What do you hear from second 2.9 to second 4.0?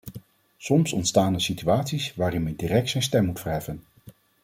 stem moet verheffen.